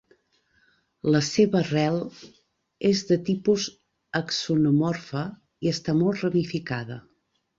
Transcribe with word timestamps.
La 1.15 1.19
seva 1.27 1.59
rel 1.65 1.99
és 2.91 3.03
de 3.11 3.17
tipus 3.29 3.67
axonomorfa 4.21 5.23
i 5.67 5.73
està 5.75 5.95
molt 6.01 6.25
ramificada. 6.27 6.99